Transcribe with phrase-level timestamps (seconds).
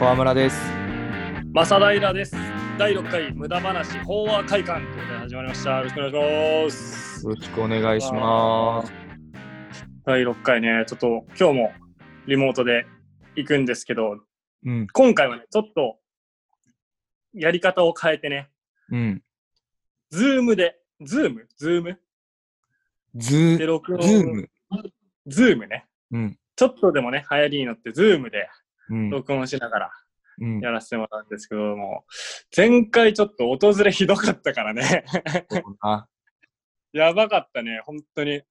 [0.00, 0.58] 川村です。
[1.52, 2.34] 正平です。
[2.78, 5.70] 第6回無駄話法話会館ということで始まりました。
[5.76, 7.22] よろしくお願いします。
[7.24, 8.92] よろしくお願いします。
[10.06, 11.72] 第6回ね、ちょっと今日も
[12.26, 12.86] リモートで
[13.36, 14.16] 行くんですけど、
[14.64, 15.98] うん、今回はね、ちょっと
[17.34, 18.48] やり方を変えてね、
[18.90, 19.22] うん。
[20.08, 21.46] ズームで、ズーム？
[21.58, 22.00] ズーム？
[23.16, 23.68] ズー、
[24.32, 24.48] ム？
[25.26, 25.84] ズームね。
[26.10, 28.46] うん、ちょっとでもね、流行りに乗って、ズームでうん、
[29.10, 29.90] 録音しながら
[30.40, 30.60] うん。
[30.60, 32.04] やらせてもらうんですけども、
[32.56, 35.04] 前回ちょっと音ズレひどかったからね。
[36.92, 38.42] やばかったね、本当に。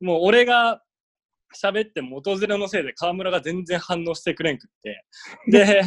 [0.00, 0.82] もう俺が
[1.56, 5.04] 喋っても音ズレのせいで河村が全然反応してくれんくって。
[5.48, 5.82] で、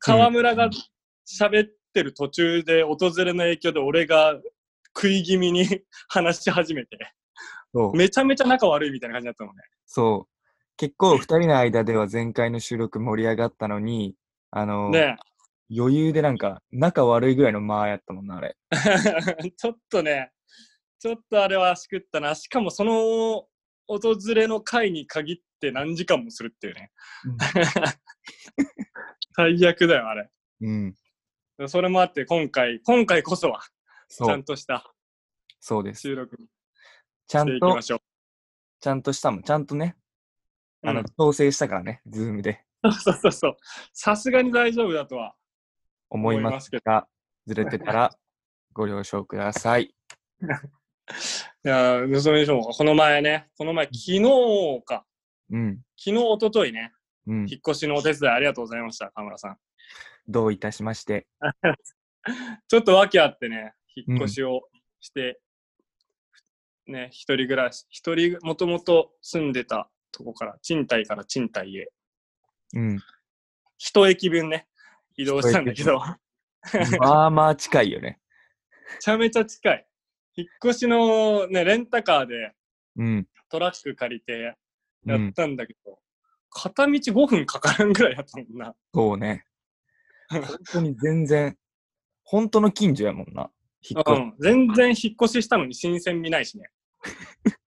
[0.00, 0.70] 河村が
[1.26, 4.40] 喋ってる途中で音ズレの影響で俺が
[4.94, 5.66] 食い気味に
[6.08, 6.98] 話し始めて。
[7.94, 9.62] めちゃめちゃ仲悪いみたいな感じだったのね。
[9.84, 10.35] そう。
[10.76, 14.14] 結構二人の間では前回の収録盛り上がったのに、
[14.50, 15.16] あの、ね
[15.74, 18.56] 余裕でなんか仲悪いぐらいの間やったもんな、あれ。
[19.56, 20.30] ちょっとね、
[20.98, 22.34] ちょっとあれはしくったな。
[22.34, 23.48] しかもその
[23.88, 26.92] 訪れの回に限って何時間もするっていうね。
[29.34, 30.30] 最悪だよ、あれ。
[30.60, 30.94] うん。
[31.66, 33.60] それもあって、今回、今回こそは、
[34.08, 34.92] ちゃんとした
[35.60, 36.02] そうです。
[36.02, 36.36] 収録
[37.26, 38.00] ちゃんとしていきま、しょう。
[38.80, 39.42] ちゃんとしたもん。
[39.42, 39.96] ちゃんとね、
[40.86, 42.62] あの、うん調整したからね、ズームで。
[43.00, 43.56] そうそうそう。
[43.92, 45.34] さすがに大丈夫だとは。
[46.08, 47.08] 思いますが、
[47.46, 48.16] ずれてたら
[48.72, 49.94] ご了承ください。
[50.40, 52.62] いやー、それでしょう。
[52.62, 55.04] この前ね、この前、昨日か。
[55.50, 55.82] うん。
[55.96, 56.92] 昨日、一昨日ね、
[57.26, 57.38] うん。
[57.40, 59.58] 引っ越しのお手伝いありがとうございました、河村さん。
[60.28, 61.26] どういたしまして。
[62.68, 64.68] ちょっと訳あってね、引っ越しを
[65.00, 65.40] して、
[66.86, 71.90] ね、一人暮らし、一人、もともと住んでたとこから、賃貸から賃貸へ、
[72.74, 72.98] うん。
[73.78, 74.66] 一駅分ね、
[75.16, 76.00] 移動したんだけど、
[76.98, 78.18] まあまあ近いよね。
[78.94, 79.86] めちゃめちゃ近い。
[80.36, 82.54] 引っ越しのね、レンタカーで
[82.96, 83.28] うん。
[83.48, 84.56] トラック借りて
[85.06, 85.24] うん。
[85.24, 85.98] やったんだけど、
[86.50, 88.74] 片道5分かからんぐらいやったもんな。
[88.94, 89.44] そうね。
[90.28, 91.56] 本当に全然、
[92.24, 93.50] 本当の近所やもんな。
[93.94, 96.70] うん、全然引っ越ししたのに新鮮味ないしね。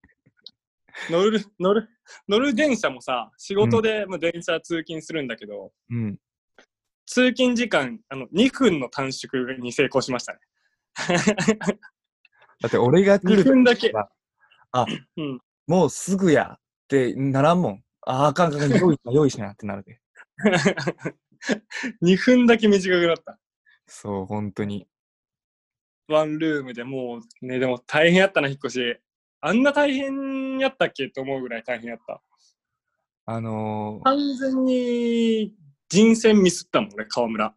[1.10, 1.90] 乗る、乗る、
[2.28, 6.18] 乗る電車もさ、仕事でもう電車通勤するんだけど、うん。
[7.06, 10.40] 通勤時間あの2分の短縮に成功しましたね。
[12.62, 13.92] だって俺が来2る分だけ。
[14.72, 14.86] あ、
[15.18, 17.84] うん、もうすぐやってならんもん。
[18.02, 20.00] ああかんあかん、用意しな、用意しなってなるで。
[22.04, 23.40] 2分だけ短くなった。
[23.88, 24.88] そう、本当に。
[26.08, 29.00] ワンルームでもうね、でも大変やったな、引っ越し。
[29.42, 32.22] あんな大変やったっけと思うぐらい大変やった。
[33.26, 35.54] あのー、完全に
[35.90, 37.54] 人選ミスったもんね、川村。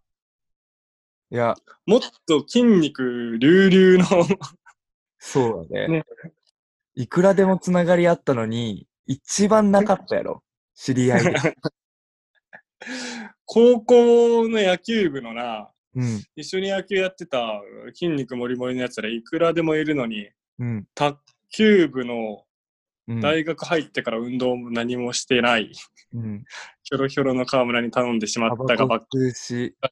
[1.31, 1.54] いや、
[1.87, 4.26] もっと筋肉隆々の
[5.19, 5.88] そうだね。
[5.88, 6.04] ね
[6.94, 10.42] いくらでもつながりあったのに、一番なかったやろ。
[10.75, 11.32] 知り合いで。
[13.44, 16.22] 高校の野球部のな、うん。
[16.37, 17.62] 一緒に野球やってた
[17.94, 20.28] 筋肉もりもりのやつらいくらでもいるのに、
[20.59, 20.87] うん。
[20.94, 21.19] 卓
[21.52, 22.44] 球部の
[23.08, 23.20] うん。
[23.20, 25.72] 大学入ってから運動も何もしてない、
[26.14, 26.44] うん。
[26.84, 29.06] ひょろひょろの川村に頼んでしまタったがばっか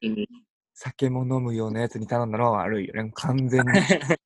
[0.00, 0.28] りに。
[0.74, 3.10] 酒も飲むようなやつに頼んだのは悪いよね。
[3.14, 3.68] 完全に。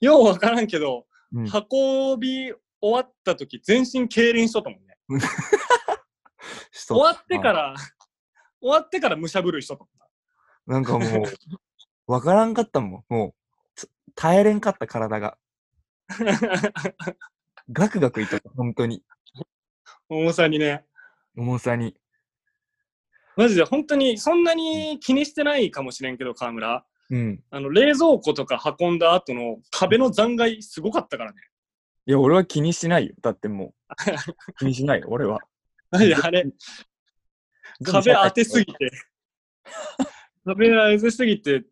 [0.00, 4.96] ようわからんけど、うん、運び終わった時全身痙攣しとったもんね。
[6.72, 7.74] 終わってから、
[8.60, 10.74] 終わってからむしゃぶるしとったもんな。
[10.74, 13.04] なんかもう、わからんかったもん。
[13.08, 13.34] もう、
[13.74, 15.38] つ耐えれんかった体が。
[17.72, 18.38] ガクガクいった。
[18.56, 19.02] 本当に。
[20.08, 20.84] 重さにね。
[21.36, 21.96] 重さに。
[23.36, 26.84] マジで本当にそんなに気にしてないかもしれんけど、川村。
[27.10, 27.42] うん。
[27.50, 31.38] あの冷蔵庫とか運んだ後の壁の残骸すごかったからね。
[32.06, 33.14] いや、俺は気にしないよ。
[33.20, 35.40] だってもう、 気にしないよ、俺は。
[35.90, 36.46] マジであれ、
[37.84, 38.90] 壁当てすぎて。
[40.44, 41.64] 壁当てすぎて、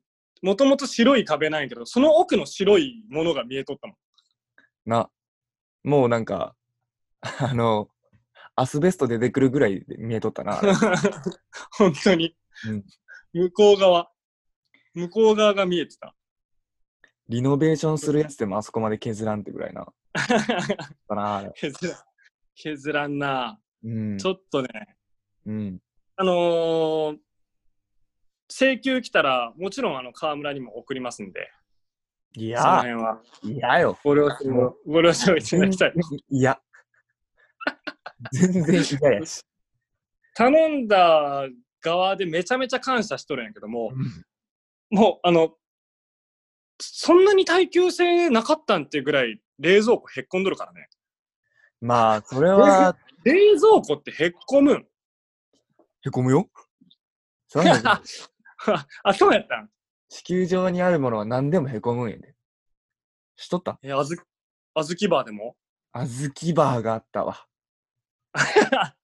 [0.43, 3.97] もともと白い壁なんやけど、その奥の白いものが見えとったもん。
[4.87, 5.11] な、
[5.83, 6.55] もうなんか、
[7.21, 7.89] あの、
[8.57, 10.61] アスベスト出てくるぐらいで見えとったな。
[11.77, 12.37] 本当に、
[12.69, 12.85] うん
[13.37, 14.13] 向こう側、
[14.95, 16.15] 向こう側が見えてた。
[17.29, 19.93] リノベーションするやつでもあそこまで削らんってぐらいな。
[21.09, 21.51] だな。
[21.57, 21.97] 削らん、
[22.55, 23.61] 削らんな。
[23.83, 24.19] うん。
[24.19, 24.97] ちょっとね、
[25.47, 25.81] うん。
[26.17, 27.19] あのー
[28.51, 31.51] 請求来たら、もちろんあの川村にも送りますんで、
[32.37, 33.99] いそのや、辺はいやよ。
[34.03, 35.95] ご了承をご了承いただきたい。
[36.31, 36.61] いや。
[38.33, 39.43] 全然嫌やし。
[40.35, 41.47] 頼んだ
[41.81, 44.25] 側でめちゃめちゃ感謝しとるんやけども、うん
[44.91, 45.55] もう、あの、
[46.81, 50.89] そんなに耐久性なかったんっていうぐらい冷蔵庫へっこんどるからね。
[51.81, 54.87] まあ、それは、冷蔵庫ってへっこむん。
[56.07, 56.49] へこむよ。
[59.03, 59.71] あ、そうやったん
[60.15, 62.37] 地球上にあるものは何でもへこむんやで。
[63.35, 63.81] しとった？
[63.83, 64.17] え、あず、
[64.73, 65.57] あずきバーでも？
[65.91, 67.49] あずきバーがあったわ。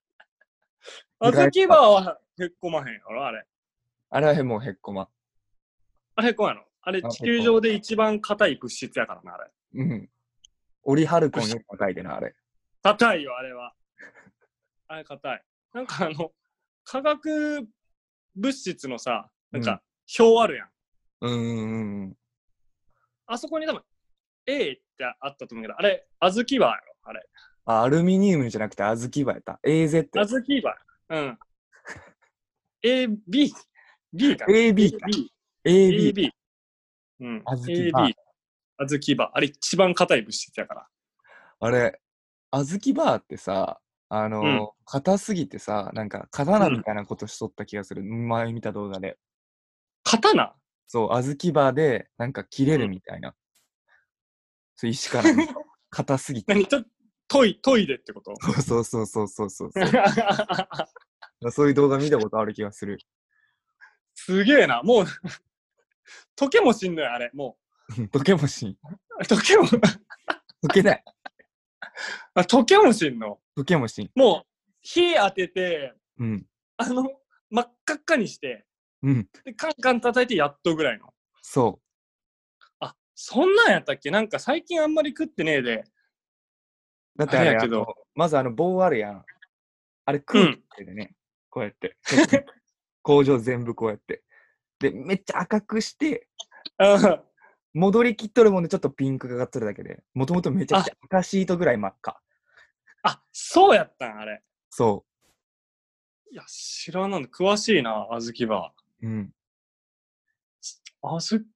[1.18, 3.44] あずきバーはへっこまへんやろあれ。
[4.10, 5.08] あれはへもうへっこま。
[6.14, 6.68] あれへっこまやろ？
[6.82, 9.50] あれあ地球上で一番硬い物質やからな、あれ。
[9.74, 10.08] うん。
[10.84, 12.36] オリハルコンより高いでな、あれ。
[12.84, 13.74] 硬いよ、あれは。
[14.86, 15.44] あれ硬い。
[15.72, 16.32] なんかあの、
[16.84, 17.68] 化学
[18.36, 19.82] 物質のさ、なんか
[20.16, 20.66] 表あるやん。
[20.68, 20.72] うん
[21.20, 22.16] うんうん。
[23.26, 23.82] あそこに多分
[24.46, 27.28] A ってあったと思うけど、あれ、あずきバーやろ、あれ。
[27.66, 29.60] あ、アルミニウムじゃなくてあずきバーやった。
[29.66, 30.08] AZ。
[30.18, 31.16] あずきバー。
[31.16, 31.38] うん。
[32.82, 33.58] A、B、か
[34.46, 34.46] な。
[34.46, 35.06] AB か。
[35.64, 36.12] AB。
[36.14, 36.30] AB。
[37.20, 37.42] うん。
[37.44, 38.14] あずきバー AB。
[38.78, 39.30] あずきバー。
[39.34, 40.88] あれ一番硬い物質やから。
[41.60, 42.00] あれ、
[42.50, 48.02] あずきバーってさ、あのうん硬すぎてさ、なんか刀みたいなことしとった気がする。
[48.02, 49.18] 前見た動画で。
[50.02, 50.56] 刀？
[50.92, 53.36] そう、あずきバーで、なんか切れるみたいな。
[54.74, 55.54] そう、石から見た。
[55.88, 56.52] 硬すぎて。
[56.52, 56.88] 何ちょっと
[57.28, 58.34] トイ、トイレってこと？
[58.60, 59.82] そうそうそうそうそうそう。
[61.52, 62.98] そういう動画見たことある気がする。
[64.16, 64.82] すげえな。
[64.82, 65.04] もう、
[66.36, 67.30] 溶けもしんのよ、あれ。
[67.34, 67.56] も
[68.12, 68.70] 溶けもしん。
[68.70, 68.76] う。
[69.22, 71.04] 溶けも、溶けない。
[72.34, 73.38] あ溶けもしんの？
[73.56, 74.10] 溶けもしん。
[74.16, 76.46] もう、火当てて、うん。
[76.78, 77.08] あの、
[77.48, 78.66] 真っ赤っかにして、
[79.02, 79.28] うん。
[79.44, 81.12] で、カンカン叩いてやっとぐらいの。
[81.42, 81.80] そ
[82.80, 84.10] あ、そんなんやったっけ？
[84.10, 85.84] なんか最近あんまり食ってねえで。
[87.16, 87.18] う。
[87.18, 89.24] だってあれやけどまずあの棒あるやん。
[90.04, 91.14] あれ空気でね、
[91.48, 91.96] こうやって。
[93.02, 94.22] 工場全部こうやって。
[94.78, 96.28] で、めっちゃ赤くして、
[96.78, 97.22] あ
[97.72, 102.20] 戻りきっとるもんでちょっとピンクがかっとるだけで、もともとめちゃくちゃ赤シートぐらい真っ赤。
[103.02, 104.42] あ、そうやったん、あれ。
[104.70, 105.06] そ
[106.32, 107.28] いや、知らなんだ。
[107.28, 109.06] 詳しいな、あずきバう。
[109.06, 109.32] うん。
[111.02, 111.08] ー。
[111.16, 111.46] あず、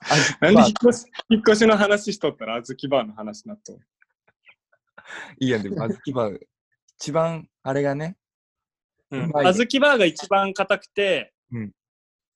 [0.00, 3.78] あずきな引っ越し、引っ越しの話しとったらあずきバーの話になっとる
[5.38, 6.38] いいやん、でもあずきバー、
[6.98, 8.16] 一番あれがね、
[9.10, 11.72] うんあずきバーが一番硬くて、うん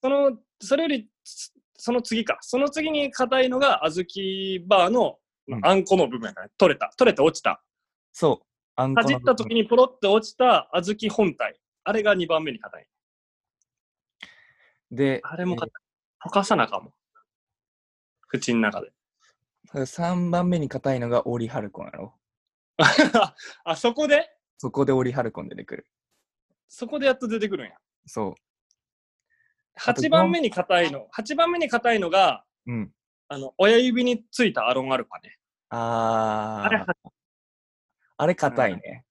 [0.03, 2.39] その、それより、つその次か。
[2.41, 6.93] その次に硬いのがあずきバーのうんあんこの部分やから、取れた。
[6.97, 7.63] 取れて落ちた。
[8.13, 8.47] そう。
[8.77, 11.59] あんこのかじった時にポロって落ちた小豆本体。
[11.88, 12.87] あれが2番目に硬い。
[14.90, 15.70] で、あれも硬い。
[16.29, 16.93] 溶かさなあかんもん。
[18.29, 18.93] 口の中で。
[19.73, 22.14] 3番目に硬いのがオリハルコンやろ。
[23.64, 24.29] あ、そこで？
[24.58, 25.87] そこでオリハルコン出てくる。
[26.69, 27.73] そこでやっと出てくるんや。
[28.05, 28.35] そ
[29.87, 31.08] あと8番目に硬いの。
[31.17, 32.70] 8番目に硬いのが、う。
[32.70, 32.93] うん。
[33.29, 35.38] あの、親指についたアロンアルファね。
[35.70, 36.67] あー。
[36.67, 36.85] あれ、
[38.19, 39.06] あれ硬いね。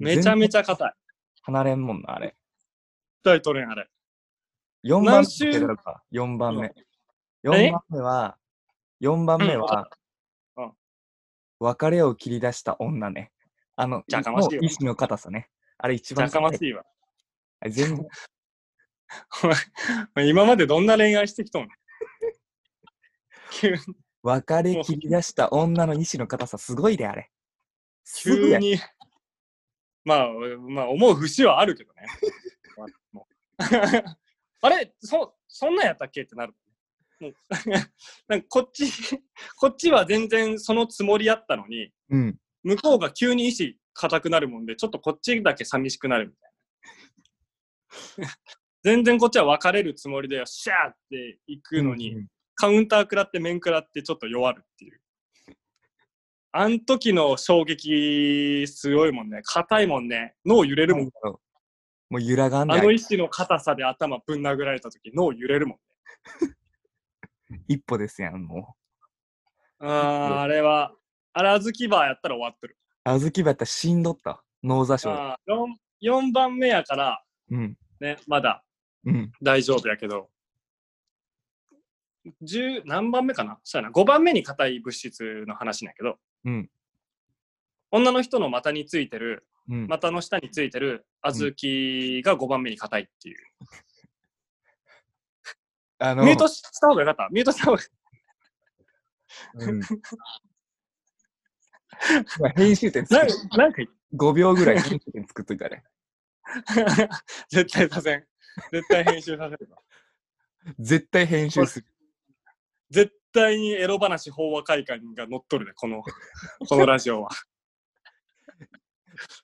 [0.00, 0.58] めちゃめちゃ。
[0.58, 0.94] ゃ硬い。
[1.42, 2.36] 離れんもんな、あれ。
[3.22, 3.88] 大統領あれ。
[4.84, 6.02] 4番目だか。
[6.12, 6.74] 4番目。
[7.44, 8.38] え？4番目は、
[9.00, 9.88] 4番目は
[10.56, 10.72] うんうん、
[11.60, 13.32] 別れを切り出した女ね。
[13.76, 15.48] あの、じゃかましい意志の硬さね。
[15.78, 16.42] あれ一じゃ番硬い。
[16.42, 16.84] かましいわ。
[17.68, 18.08] 全然、
[19.44, 19.46] お
[20.16, 21.68] 前今までどんな恋愛してきとんの
[23.52, 23.78] 急に
[24.22, 27.30] 別れ切り出した女の意志の硬さすごいで、あれ。
[28.22, 28.78] 急に。
[30.04, 30.28] まあ、
[30.68, 32.06] まあ、思う節はあるけどね。
[34.62, 36.54] あれそ、そんなんやったっけってなる。
[37.20, 37.34] もう
[38.28, 38.86] なんかこっち、
[39.56, 42.38] こっちは全然そのつもりやったのに、うん。
[42.62, 46.52] 向こうが急に意志固くなるもんで、ちょっとこっちだけ寂しくなるみたい
[48.18, 48.28] な。
[48.82, 52.28] 全然こっちは別れるつもりで、シャーって行くのに、うん
[52.60, 55.00] カウンター食らって面食らってちょっと弱るっていう。
[56.52, 59.40] あん時の衝撃すごいもんね。
[59.44, 60.34] 硬いもんね。
[60.44, 61.10] 脳揺れるもん。
[62.10, 65.78] もう揺らがんでああれの意志の硬さで頭ぶん殴られた時脳揺れるもん。
[67.68, 68.74] 一歩ですやん、も
[69.78, 70.92] あーあれは、
[71.32, 72.76] あれ、あずきバーやったら終わってる。
[73.06, 73.08] う。
[73.08, 74.42] あずきばやったら死んどった。
[74.62, 75.08] 脳挫傷。
[75.08, 75.54] あー
[76.02, 77.78] 4, 4番目やから、うん。
[78.00, 78.64] ね、まだ
[79.04, 79.32] うん。
[79.40, 80.28] 大丈夫やけど、
[82.42, 83.58] 10何番目かな？
[83.64, 83.92] そうやな。
[83.92, 86.70] 5番目に硬い物質の話なんやけど、うん。
[87.90, 89.86] 女の人の股についてる、うん。
[89.86, 93.38] 股の下についてる小豆が5番目に硬いっていう。
[95.98, 97.28] あの、ミュートした方がよかった？
[97.30, 97.82] ミュートした方が。
[99.54, 99.86] うん、ま
[102.48, 103.82] あ編集点つなんけなんか、
[104.14, 105.84] 5秒ぐらい編集点作っといたね。
[107.48, 108.26] 絶対させん。
[108.72, 109.78] 絶対編集させんわ。
[110.78, 111.86] 絶対編集する。
[112.90, 116.02] 絶対にエロ話法話会館が乗っ取るで、この、
[116.68, 117.30] このラジオは。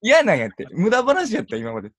[0.00, 0.66] 嫌なんやって。
[0.72, 1.92] 無駄話やった、今まで。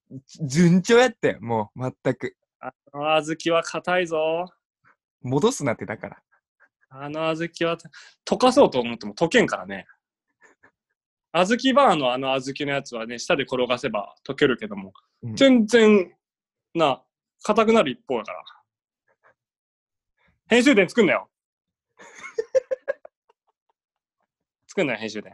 [0.45, 2.35] 順調やったよ、もう、全く。
[2.59, 4.45] あの小豆は硬いぞ。
[5.21, 6.23] 戻すなって、だから。
[6.89, 7.77] あの小豆は、
[8.25, 9.85] 溶かそうと思っても溶けんからね。
[11.33, 16.13] 小豆バーのあの小豆のやつはね、舌で転がせば溶けるけども、うん全然、
[16.73, 17.03] な、
[17.43, 18.43] 硬くなる一方やから。
[20.47, 21.29] 編集点作んなよ。
[24.77, 25.33] 作んなよ、編集点。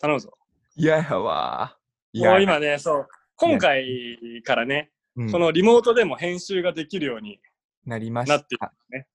[0.00, 0.36] 頼むぞ。
[0.74, 1.78] 嫌やわ。
[2.12, 7.40] いもう今ね、そう、今回からね、うんこのリモートでも編集ができるように
[7.84, 8.68] なりましなっていた。
[8.68, 9.06] くね。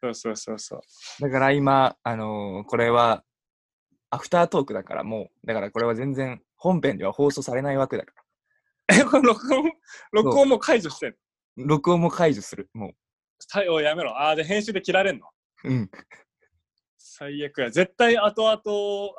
[0.00, 0.80] そうそうそうそう。
[1.20, 3.24] だから今、あのーこれは、
[4.10, 8.12] アフタートークだからもう、だからこれは全然本編では放送されないわけだか
[8.88, 8.98] ら。
[9.00, 9.72] え、これ録音、
[10.12, 11.10] 録音も解除してん
[11.58, 11.66] の？
[11.66, 12.70] 録音も解除する。
[12.72, 12.92] も
[13.50, 14.16] はいおいやめろ。
[14.20, 15.26] あーで編集で切られんの？
[15.64, 15.68] う。
[15.68, 15.90] うん。
[17.06, 17.70] 最悪や。
[17.70, 19.14] 絶対後々、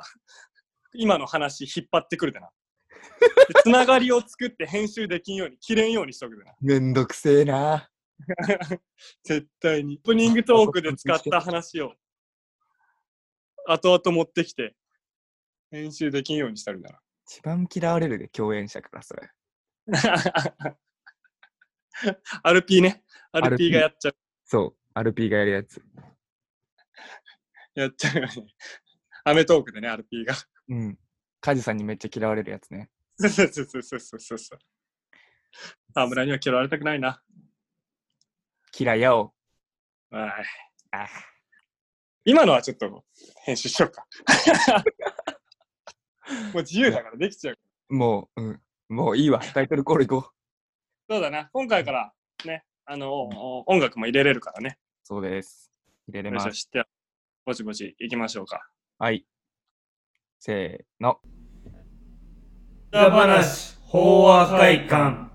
[0.92, 2.50] 今の話引っ張ってくるでな。
[3.48, 6.52] でつながりを作って編集できんように、切れんようにしとくでな。
[6.60, 7.88] めんどくせえな。
[9.22, 9.98] 絶対に。
[9.98, 11.94] オープニングトークで使った話を、
[13.68, 14.74] 後々持ってきて、
[15.70, 16.90] 編集できんようにしたるな。
[17.28, 19.30] 一番嫌われるで、共演者からそれ。
[22.42, 23.04] アルピーね。
[23.30, 24.16] アルピー RP がやっちゃう。
[24.44, 24.76] そう。
[24.92, 25.80] アルピーがやるやつ。
[27.76, 28.32] やっちゃうよね。
[29.24, 30.34] アメトークでね、アルピーが。
[30.68, 30.98] うん。
[31.40, 32.90] カジさんにめっちゃ嫌われるやつね。
[33.18, 34.58] そうそうそうそうそうそうそう。
[35.94, 37.22] 河村には嫌われたくないな。
[38.78, 39.34] 嫌いやお。
[40.10, 40.30] はい。
[40.92, 41.06] あ
[42.24, 43.04] 今のはちょっと
[43.44, 44.06] 編集しようか。
[46.52, 47.58] もう自由だからできちゃう。
[47.94, 48.62] もう、うん。
[48.88, 49.40] もういいわ。
[49.40, 50.32] タイトルコール行こ
[51.08, 51.12] う。
[51.12, 51.50] そうだな。
[51.52, 52.12] 今回から
[52.44, 54.78] ね、あの、お音楽も入れれるからね。
[55.04, 55.70] そうです。
[56.08, 56.68] 入れれます。
[57.46, 58.68] ぼちぼち行きましょうか。
[58.98, 59.24] はい。
[60.40, 61.20] せーの。
[62.90, 65.30] 裏話法話会館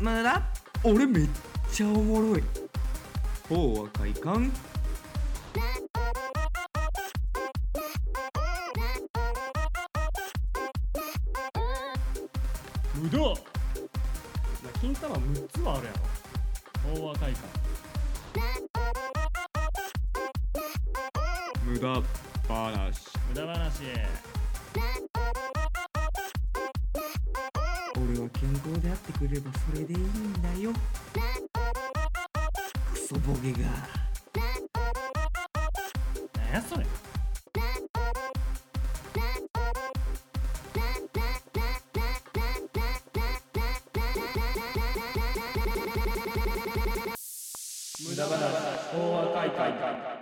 [0.00, 0.40] まだ
[0.84, 1.28] 俺めっ
[1.72, 2.44] ちゃおもろい。
[3.48, 4.52] ほうは快感
[12.94, 13.34] 無駄
[15.26, 15.98] 6つはあるやろ。
[17.00, 17.42] 法話会館。
[21.64, 21.88] 無駄
[22.48, 23.00] 話。
[23.28, 23.82] 無駄話。
[27.96, 30.72] 俺は健康であってくればそれでいいんだよ。
[32.92, 33.58] クソボケが。
[36.36, 36.86] 何やそれ。
[48.08, 48.30] 無駄話
[48.92, 50.16] 法話会館。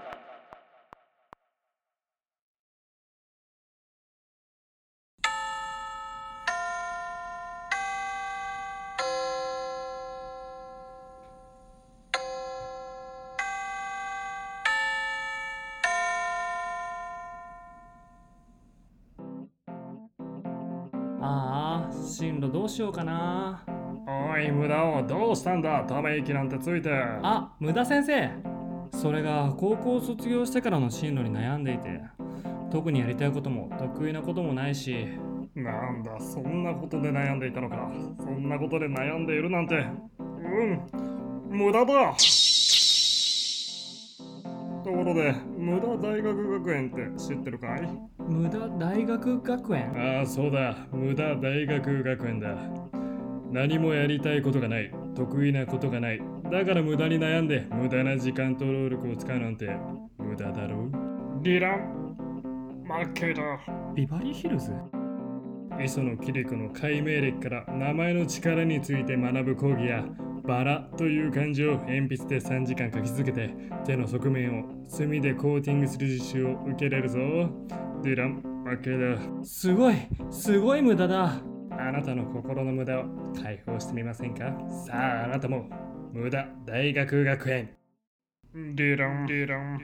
[21.20, 23.73] ああ進路どうしようかな
[24.32, 25.84] おい、無駄をどうしたんだ？
[25.84, 26.90] ため息なんてついて。
[26.92, 28.30] あ無駄先生
[28.92, 32.00] それが高校を卒業してからの進路に悩んでいて
[32.70, 35.08] 特にやりたいことも得意なこともないし
[35.54, 37.88] なんだ、そんなことで悩んでいたのか。
[38.18, 39.86] そんなことで悩んでいるなんて。
[40.18, 40.22] う
[40.64, 40.80] ん、
[41.48, 42.14] 無駄だ。
[44.82, 47.88] ところで、無駄大学学園って知ってるかい？
[48.18, 49.92] 無駄大学学園？
[50.18, 50.76] ああ、そうだ。
[50.92, 52.56] 無駄大学学園だ。
[53.50, 54.90] 何もやりたいことがない。
[55.14, 56.20] 得意なことがない。
[56.50, 59.76] だから無駄に悩んで、無駄な時間と労力を使うなんて、
[60.18, 60.90] 無駄だろう？
[61.42, 62.16] リラン、
[62.84, 63.42] 負けだ。
[63.94, 64.72] ビバリーヒルズ？
[65.82, 70.04] 磯野桐子の解明歴から名前の力について学ぶ講義や
[70.46, 73.50] バラという漢字を鉛筆で3時間書き続けて
[73.84, 77.18] 手の側面を墨でコーティングする実習を受けれるぞ。
[78.02, 79.18] ディラン、負けだ。
[79.42, 79.94] すごい
[80.30, 81.40] すごい無駄だ
[81.86, 83.04] あなたの心の無駄を
[83.42, 84.56] 解放してみませんか？
[84.86, 85.68] さああなたも
[86.12, 87.76] 無駄大学学園。
[88.54, 89.78] ディラン、ディラン、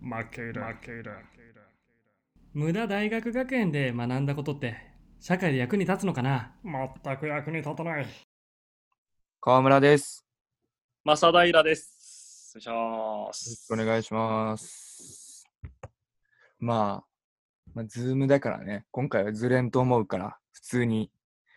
[0.00, 1.12] 負けだ、負けだ。
[2.52, 4.76] 無駄大学学園で学んだことって
[5.18, 6.52] 社会で役に立つのかな？
[6.62, 8.06] 全く役に立たない。
[9.40, 10.24] 川村です。
[11.04, 12.56] 正平です。
[12.56, 13.66] お願いしまよろしす。
[13.66, 15.44] くお願いします。
[16.60, 17.13] まあ、
[17.74, 21.10] まあ、ズームだからね、今回はずれんと思うから、普通に、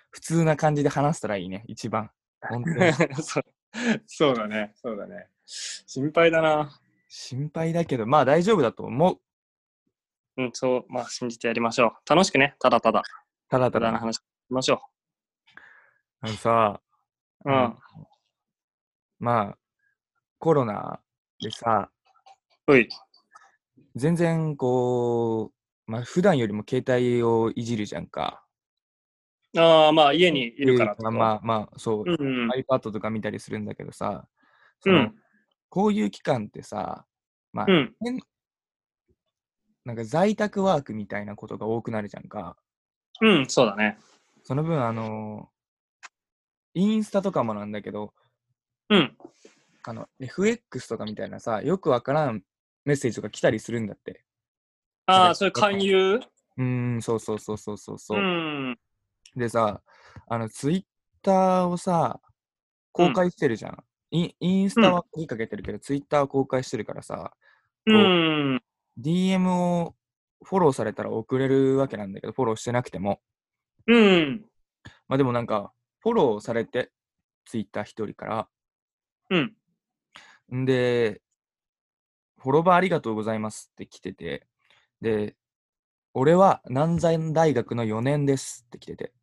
[0.10, 2.10] 普通な感じで話したらいいね、一番。
[2.42, 3.44] 本当に そう
[4.08, 5.28] そうだね、そうだね。
[5.46, 6.80] 心配だな。
[7.08, 9.20] 心配だけど、まあ大丈夫だと思う。
[10.38, 12.10] うん、そう、まあ信じてやりましょう。
[12.10, 13.04] 楽しくね、ただただ、
[13.50, 14.82] ただただ、ただの話しましょ
[16.22, 16.82] あのさ、
[17.46, 17.50] う。
[17.50, 17.78] うん。
[19.20, 19.58] まあ、
[20.40, 21.00] コロナ
[21.40, 21.92] でさ、
[22.68, 22.90] うい。
[23.96, 25.57] 全然こう、
[25.88, 28.44] まあ普段よりも携帯をいじるじゃんか。
[29.58, 32.52] ああ、まあ家にいるからってことまあまあ、そう、うんうん。
[32.52, 34.28] iPad とか見たりするんだけどさ、
[34.82, 35.16] そのうん。
[35.70, 37.06] こういう期間ってさ、
[37.54, 37.96] まあ、うん。
[38.02, 38.20] 変
[39.86, 42.58] なんか在宅ワークみたいなことが多くなるじゃんか。
[43.22, 43.98] うん、そうだね。
[44.44, 45.50] その分、あの
[46.74, 48.14] インスタとかもなんだけど、
[48.90, 49.18] うん。
[49.84, 52.44] あの、FX とかみたいなさ、よくわからん
[52.84, 54.26] メッセージとか来たりするんだって。
[55.08, 56.20] ああ、それ勧誘？
[56.58, 58.22] うーん、そうそうそうそうそうそうう。
[58.22, 58.80] ん。
[59.36, 59.82] でさ、
[60.28, 60.84] あの、ツイッ
[61.22, 62.20] ターをさ、
[62.92, 63.84] 公開してるじゃん。
[64.12, 67.34] インインスタは鍵かけてるけど、ツイッターは公開してるからさ、
[67.86, 68.62] うん。
[69.00, 69.96] DM を
[70.44, 73.22] フォローされたら送れるわけなんだけど、フォローしてなくても。
[73.86, 74.46] うん。
[75.08, 76.92] まあでもなんか、フォローされて、
[77.46, 78.50] ツイッター一人から。
[79.30, 79.56] うん。
[80.54, 81.22] んで、
[82.40, 84.48] フォロバーありがとうございますって来てて、
[85.02, 85.36] で、
[86.14, 89.14] 俺は南山大学の4年ですって来てて。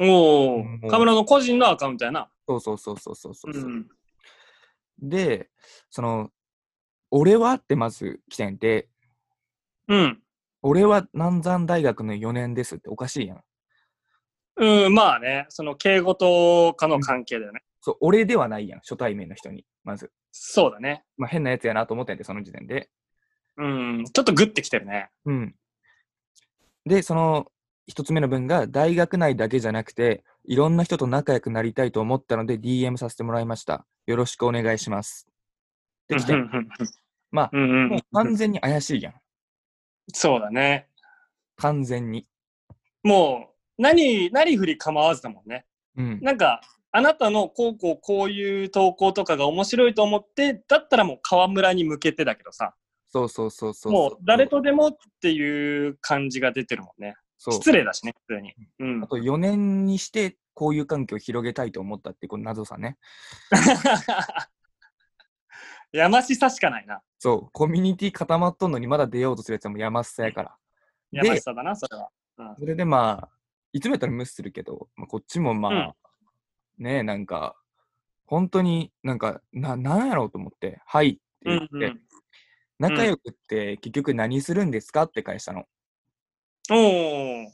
[0.00, 2.30] おうんお、カメラの個人のアカウントやな。
[2.46, 3.68] そうそうそうそうそうそうう。
[3.68, 3.88] ん。
[5.00, 5.50] で、
[5.90, 6.30] その、
[7.10, 8.88] 俺はってまず来てんて、
[9.88, 10.22] うん。
[10.62, 13.44] 俺は南山大学の4年ですっておかしいやん。
[14.56, 17.62] うん、まあね、その敬語とかの関係だよね。
[17.80, 20.10] そう、俺ではないやん、初対面の人に、まず。
[20.32, 21.04] そうだね。
[21.16, 22.90] まあ変なやつやなと思ってんで、その時点で。
[23.58, 25.10] うん、ちょっとグッてきてるね。
[25.26, 25.54] うん。
[26.86, 27.50] で、その
[27.88, 33.86] 一つ目の文が、大学内だけじゃなくて、いろんな人と仲良くなりたいと思ったので DM させてもらいました。
[34.06, 35.26] よろしくお願いします。
[36.06, 36.34] できて、
[37.30, 39.14] まあ、うんうんもう完全に怪しいやん。
[40.12, 40.88] そうだね。
[41.56, 42.26] 完全に。
[43.02, 45.66] もう、何、何振り構わずだもんね。
[45.96, 46.20] うん。
[46.20, 52.74] なんか、あなたのこうこうこういう投稿とかが面白いと思って、だったらもう河村に向けてだけどさ、
[53.10, 53.92] そうそうそうそう。
[53.92, 57.16] もう誰とでもっていう感じが出てるもんね。
[57.38, 58.54] 失礼だしね、普通に。
[58.80, 59.06] うんあ。
[59.06, 62.98] と4年にして、こういう環境を広げたいと思ったっていうこの謎さね。
[65.92, 67.00] 山しさしかないな。
[67.18, 70.56] そう、コミュニティ固まっとんのにまだ出ようとするやつはもう山っさやから。
[71.12, 72.10] 山しさだな、それは。
[72.58, 73.28] それでまあ、
[73.72, 75.96] いつもやったら無視するけど、まあ、こっちもまあ、
[76.76, 77.56] ねえ、なんか、
[78.26, 82.00] 本当になんか、な、なんやろうと思って、はいって言って、うんうん。
[82.78, 85.64] 仲良くって結局何するんですかって返したの。
[86.70, 87.48] おー。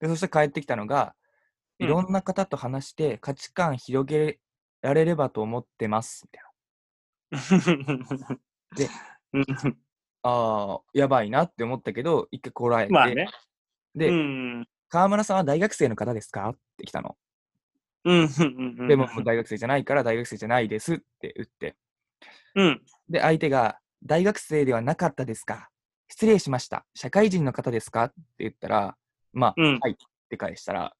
[0.00, 1.22] で、そして帰ってきたのが、うん
[1.78, 4.38] いろんな方と話して価値観広げ
[4.82, 6.28] られればと思ってます。
[7.32, 8.98] みたいな。
[10.22, 13.26] ああ、やばいなって思ったけど、一回こらえて、まあね。
[13.96, 14.68] で、うん。
[14.88, 17.16] 川村さんは大学生の方ですかって来たの。
[18.86, 21.76] でも、もう大学生じゃないから大学生じゃないですって言って。
[22.54, 22.82] うん。
[23.08, 25.70] で、相手が、大学生ではなかったですか？
[26.08, 26.84] 失礼しました。
[26.94, 28.04] 社会人の方ですか？
[28.04, 28.96] って言ったら、
[29.32, 29.96] まあ、うんはいっ
[30.28, 30.94] て返したら、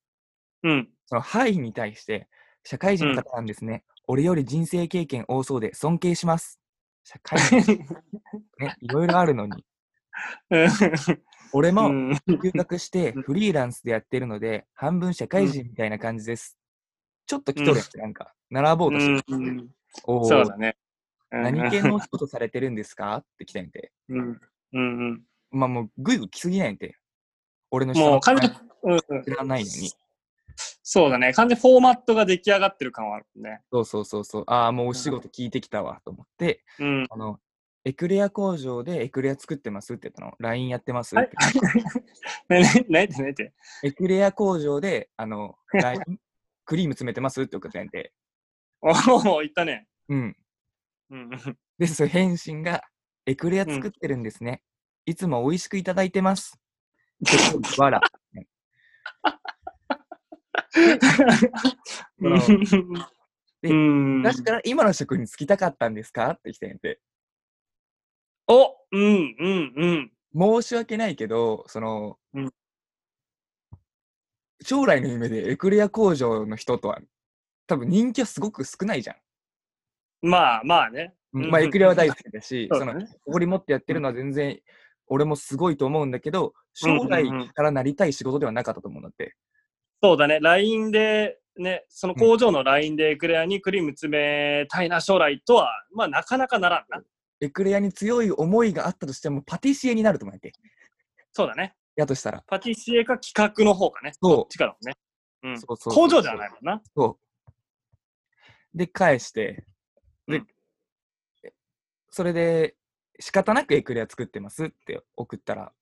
[0.63, 0.89] うん。
[1.07, 2.29] そのはいに対して、
[2.65, 3.85] 社会人の方なんですね。
[4.07, 6.61] 俺より人生経験多そうで尊敬します。
[7.05, 7.57] 社会人、
[8.59, 9.65] ね、 いろいろあるのに。
[11.53, 16.57] 俺もうん留学してフリーランスでやってるので、半分社会人みたいな感じです。
[17.27, 19.69] ちょっと来とるやつ、なんか、並ぼうとしてる。
[20.25, 20.77] そうだね。
[21.33, 23.17] 何系のお仕事されてるんですか？
[23.17, 23.93] って来たんやて。
[24.09, 24.41] うんうん
[24.73, 24.81] う
[25.15, 25.23] ん。
[25.51, 26.97] まあもう、ぐいぐい来すぎないんやて。
[27.71, 29.91] 俺の下のもう完全に、うんうん知らないのに。
[30.83, 31.33] そうだね。
[31.33, 33.63] 完全にフォーマットが出来上がってる感はあるね。
[33.73, 34.45] そうそうそうそう。
[34.47, 37.07] ああ、もうお仕事聞いてきたわ、と思って、うん。
[37.09, 37.39] あの、
[37.85, 40.35] エクレア工場でエクレア作ってますって言ったの。
[40.39, 41.37] LINE やってますっはいて。
[42.49, 43.53] ねねねてねて。
[43.83, 46.03] エクレア工場で、あの、 LINE
[46.65, 48.13] クリーム詰めてますって送ったんやて。
[48.83, 48.91] お
[49.37, 49.89] お、言ったね。
[50.09, 50.37] うん。
[51.13, 51.31] うん。
[51.79, 52.83] で、その返信が、
[53.27, 54.63] エクレア作ってるんですね。
[55.07, 56.59] いつも美味しくいただいてます。
[57.79, 58.01] わら。
[63.63, 64.23] でうん。
[64.25, 66.31] 確から今の職に就きたかったんですか？
[66.33, 67.01] って来てんやて。
[68.49, 69.87] おうんうんう
[70.49, 70.63] ん。
[70.63, 72.53] 申し訳ないけど、その、うん
[74.65, 77.01] 将来の夢でエクレア工場の人とは、
[77.67, 79.17] 多分人気はすごく少ないじゃん。
[80.23, 81.15] まあまあね。
[81.35, 82.93] うんまあ、エクレアは大好きだし、 その。
[83.25, 84.61] 誇り持ってやってるのは全然、
[85.07, 89.35] 俺もすごいと思うんだけど、うん将来からなりたい仕事ではなかったと思うんだって。
[90.03, 90.41] そうだね。
[90.41, 97.03] LINE で、ね、その工場の LINE でエクレアにクリーム詰めたいな将来とは、まあなかなかならんな。
[97.43, 100.53] エクレアに強い思いがあったとしても、パティシエになると思うんだって。
[101.33, 101.75] そうだね。
[101.97, 102.43] やとしたら。
[102.47, 104.13] パティシエか企画の方かね。
[104.23, 104.95] そうどっちかだもんね。
[105.43, 105.61] うん。
[105.61, 106.83] そうそう工場ではないもんな。
[106.97, 108.79] そう。
[108.79, 109.67] で、返して、
[110.29, 110.47] で、うん
[112.15, 112.77] それで、
[113.19, 115.73] 仕方なくエクレア作ってますって送ったら、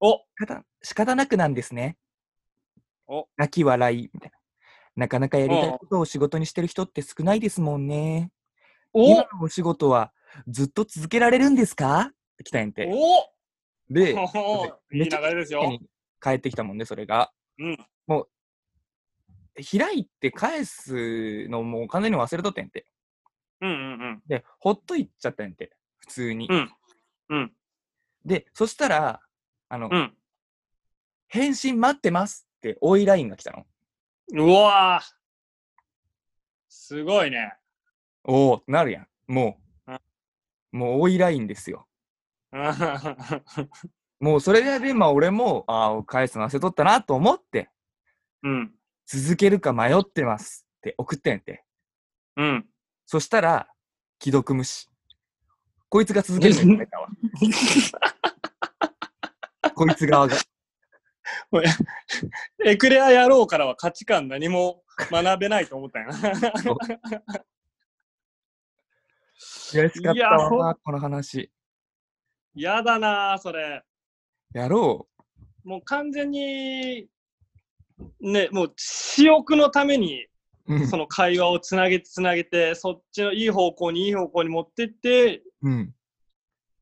[0.00, 1.98] お仕方仕方なくなんですね。
[3.06, 4.38] お泣き笑いみたいな。
[5.04, 8.30] なかなかやりたいことを仕事にしてる人って少ないですもんね。
[8.94, 10.14] お今のお仕事は
[10.48, 12.00] ずっと続けられるんですか？
[12.00, 12.90] って来たんやんて。
[12.90, 14.14] おで、
[14.90, 15.78] ですよ。
[16.18, 17.30] 帰ってきたもんね、それが。
[17.58, 17.76] うん。
[19.78, 22.86] 開いて返すのもう完全に忘れとったんやんて。
[23.62, 24.22] うんうんうん。
[24.26, 25.70] で、ほっといっちゃったんやんて。
[25.98, 26.48] 普通に。
[26.50, 26.70] うん。
[27.30, 27.52] うん。
[28.26, 29.20] で、そしたら、
[29.68, 30.14] あの、うん。
[31.28, 33.64] 返信待ってますって、追いラインが来たの。
[34.34, 35.04] うわー
[36.68, 37.54] すごいね。
[38.24, 39.08] おお、なるやん。
[39.26, 40.76] もう。
[40.76, 41.86] もう追いラインですよ。
[44.20, 47.70] もうそれで、まあ俺も、ああ、返すの忘れとったなと思って、
[48.42, 48.74] うん。
[49.06, 51.64] 続けるか迷ってますって送ってんて。
[52.36, 52.71] うん。
[53.12, 53.68] そしたら、
[54.18, 54.88] 既読無視。
[55.90, 56.86] こいつが続けるのわ。
[59.74, 60.34] こいつ側が。
[62.64, 66.14] エクレア野郎からは価値観何も学べないと思ったよな。
[69.36, 71.52] 悔しかったわ、この話。
[72.54, 73.84] やだなそれ。
[74.54, 75.06] やろ
[75.64, 77.10] もう完全に、
[78.20, 80.31] ね、もう私欲のために
[80.66, 80.74] う。
[80.74, 80.86] うん。
[80.86, 85.94] その会話をつなげてつなげて、そっちのいい方向にいい方向に持ってって、うん。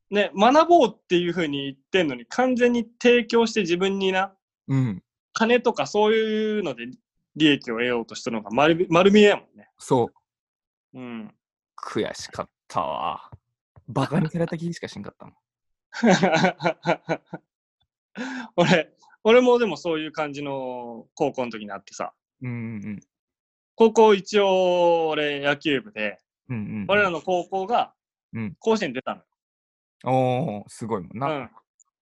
[0.09, 4.33] ね、学ぼうっていうふうに言ってんのに、完全に提供して自分にな、
[4.67, 5.03] うん。
[5.33, 6.87] 金とかそういうので
[7.35, 9.69] 利益を得ようとしたのが丸丸見えやもんね。
[9.77, 10.11] そ
[10.93, 10.99] う。
[10.99, 11.33] うん。
[11.77, 13.31] 悔しかったわ。
[13.87, 15.35] バカにされた気しかしんかったもん。
[18.55, 22.53] 俺、俺もでもそういう感じの高校の時にあってさ、うんう
[22.89, 22.99] ん
[23.81, 26.57] 高校一応俺野球部で、うん。
[26.57, 27.93] うんうん、俺らの高校が
[28.31, 29.21] うん甲子園出たの。
[30.03, 31.49] おー、すごいもんな。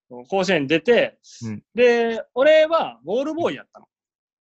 [0.09, 0.25] うん。
[0.25, 3.85] 甲子園出て、うんで、俺はボールボーイやったの。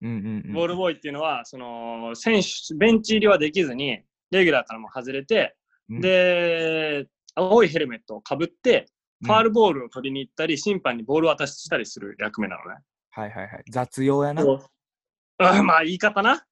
[0.04, 0.54] うんうんうん。
[0.54, 4.00] ボールボーイっていうのは、その、選手、ベンチ入りはできずに、
[4.32, 5.58] レギュラーからも外れて、
[5.90, 8.86] うんで、青いヘルメットをかぶって、
[9.26, 12.80] ファールボールを取りに行ったり、審判にボールを渡したりする役目なのね。
[13.10, 13.63] はいはいはい。
[13.70, 14.44] 雑用やな。
[14.44, 16.47] うん、まあ、言い方な。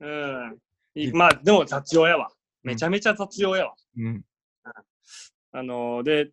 [0.00, 0.58] うん。
[0.94, 2.30] いまあ、でも雑用やわ。
[2.62, 3.74] めちゃめちゃ雑用やわ。
[3.96, 4.24] うん。
[5.52, 6.30] あのーで、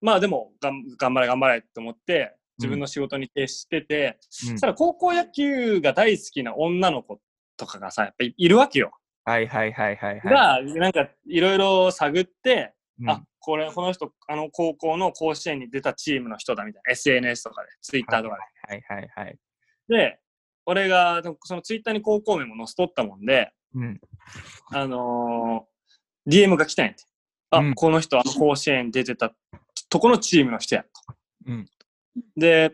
[0.00, 7.20] まあでもがん、頑張れ頑張れって思って、自分の仕事に徹してて、うんそしたら高校野球が大好きな女の子
[7.56, 8.92] とかがさ、やっぱりいるわけよ。
[9.24, 10.30] はいはいはいはいは
[10.60, 10.64] い。
[10.64, 18.36] が、なんかいろいろ探って、うんあ、これ、この人、あの高校の甲子園に出たチームの人だみたいな、SNS とかで、Twitter とか
[18.68, 19.38] はいはいはい。
[19.88, 19.96] で。
[19.96, 20.20] で、
[20.70, 24.00] 俺が、その Twitter に高校名も載せとったもんで、うん。
[24.72, 25.70] あのー
[26.30, 27.02] DM が来たんやて。
[27.50, 29.32] あ、うんこの人、あの甲子園出てた
[29.88, 30.88] とこのチームの人やと。
[31.46, 31.66] うん。
[32.36, 32.72] で、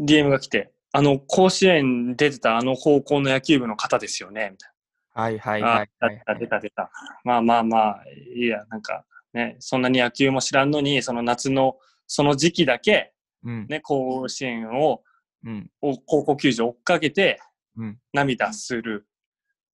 [0.00, 4.70] DM が来て、あの、甲子園出てたあの高校の野球部の方ですよねみたい
[5.12, 5.68] はいはいな。
[5.68, 6.90] はいあはい出た出た出た。
[7.24, 13.12] まあまあまあ、いいや、なんかね、そんなに野球も知らんのに、その夏のその時期だけ、
[13.44, 13.66] うん。
[13.68, 15.02] ね、甲子園を、
[15.44, 15.70] うん。
[15.80, 17.40] お高校球児を追っかけて
[17.76, 17.98] うん。
[18.12, 19.06] 涙する。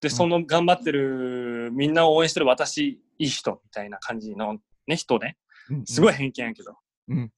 [0.00, 5.36] で、んその頑張ってる、みんなを応援してる私、いい人みたいな感じのね、人ね。
[5.70, 5.86] うん。
[5.86, 6.74] すごい偏見やけど。
[7.08, 7.32] うん。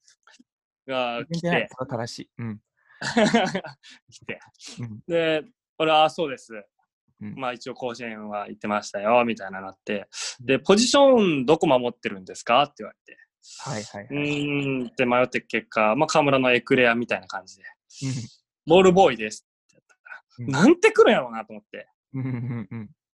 [0.87, 2.29] が来て、正しい。
[2.37, 2.61] うん。
[4.09, 4.39] 来て。
[4.79, 5.03] うん。
[5.07, 5.43] で、
[5.77, 6.53] 俺は、あそうです。
[6.53, 10.07] うんまあ一応甲子園は行ってましたよ、みたいななって。
[10.41, 12.63] で、ポジションどこ守ってるんですか？
[12.63, 13.17] って言われて。
[13.59, 17.63] はいはいはうんって迷って結果、まあ河村のエクレアみたいな感じで。
[18.65, 21.87] ボールボーイですってやったから、うんなんて来るんやろうなと思って。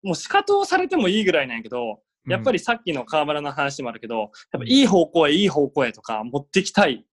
[0.02, 2.32] もう仕方をされてもいいぐらいなんやけど、うん。
[2.32, 7.06] やっぱりさっきの河村の話もあるけど、やっぱいい方向へいい方向へとか持ってきたい。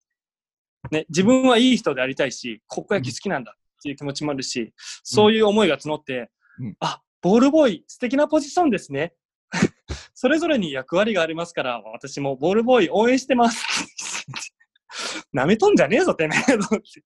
[0.91, 9.15] ね、自分はいい人でありたいし、高校野球好きなんだっていう気持ちもあるし、そういう思いが募って、うんあ、ボールボーイ素敵なポジションですね。
[10.15, 13.65] それぞれに役割がありますから、私もボールボーイ応援してます。
[15.35, 17.03] 舐めとんじゃねえぞ、てめえぞって。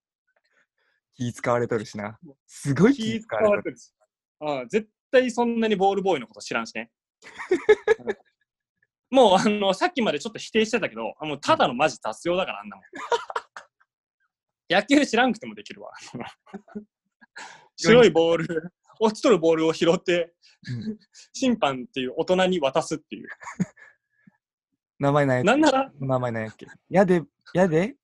[1.21, 2.17] 気使われとるしな。
[2.47, 3.77] すごい気気使われとる。
[3.77, 3.93] し。
[4.39, 6.89] ああ絶対そんなにボールボーイのこと知らんしね。
[9.11, 12.85] もうあのさっきまでちょっと否定してたけど、もうただのマジ雑用だからあんなもん。
[14.69, 15.91] 野球知らんくてもできるわ。
[17.75, 20.33] 白いボール、落ちとるボールを拾って、
[20.67, 20.99] うん
[21.33, 23.27] 審判っていう大人に渡すっていう。
[24.99, 27.95] 名前ないなんなら、名前ないやっけやで、やで、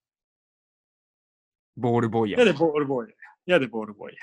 [1.78, 2.44] ボールボーイやや。
[2.44, 3.14] でボールボーイ。
[3.46, 4.16] やでボールボーイ。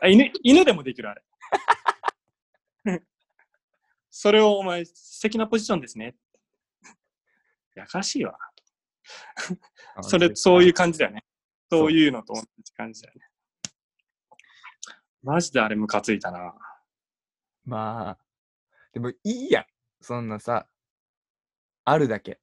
[0.00, 1.22] あ犬犬でもできるあれ。
[4.10, 6.14] それをお前、素敵なポジションですね。
[7.74, 8.38] やかしいわ。
[10.02, 11.24] それ、そういう感じだよね。
[11.70, 13.22] そういうのと同じ感じだよね。
[15.22, 16.54] マジであれムカついたな。
[17.64, 18.18] まあ、
[18.92, 19.66] でもいいやん。
[20.00, 20.68] そんなさ、
[21.84, 22.40] あるだけ。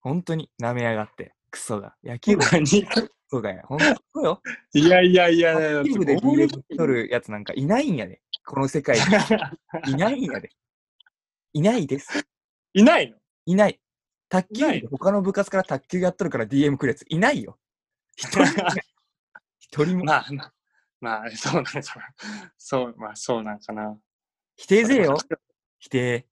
[0.00, 1.34] 本当に舐めやがって。
[1.50, 1.94] クソが。
[2.02, 2.48] 野球部ク
[3.30, 3.62] ソがや。
[3.64, 4.42] ほんとよ。
[4.72, 8.20] いやいやいや野球部でボール取るやつなんかいないんやで。
[8.46, 9.92] この世界に。
[9.92, 10.50] いないんやで。
[11.52, 12.26] いないです。
[12.74, 13.16] いないの？
[13.46, 13.80] いない。
[14.28, 17.58] 卓球部で他の部活から卓球やっとるから DM くるやついないよ。
[18.16, 18.46] 一人も
[19.58, 20.04] 一人も。
[20.04, 20.52] まあ、まあ、
[21.00, 21.82] まあ、そうなんかな。
[22.56, 23.98] そう、まあ、そうなんかな。
[24.56, 25.16] 否定ぜよ。
[25.78, 26.26] 否定。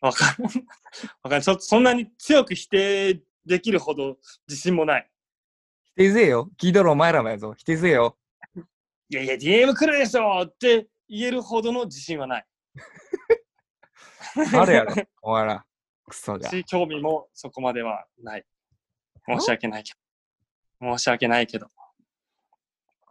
[0.00, 0.44] わかん、
[1.22, 5.10] わかんそ、そんなに強く否定できるほど自信もない。
[5.82, 6.50] 否定ぜよ。
[6.60, 7.54] 聞いとるお前らもやぞ。
[7.56, 8.16] 否定ぜよ。
[9.10, 12.46] いやいや、DM 来るでしょって言えるほどの自信はない。
[14.54, 14.94] あるやろ。
[15.22, 15.64] お前ら。
[16.06, 16.48] クソが。
[16.48, 18.44] し、興味もそこまではない。
[19.26, 19.94] 申し訳ないけ
[20.80, 20.96] ど。
[20.96, 21.70] 申し訳ないけど。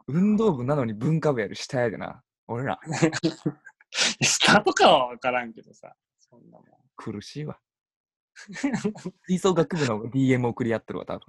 [0.08, 2.24] 運動部なのに文化部やる下やでな。
[2.48, 2.80] 俺ら。
[4.22, 5.96] 下とかはわからんけどさ。
[6.20, 6.66] そんなもん。
[6.96, 7.60] 苦しいわ。
[9.28, 11.26] 吹奏楽部の DM 送り合ってるわ、多分。